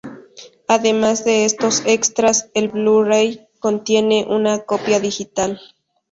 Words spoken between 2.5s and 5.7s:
el Blu-ray contiene una copia digital.